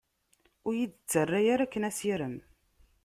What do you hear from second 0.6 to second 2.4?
Ur yi-d-ttarra ara akken asirem.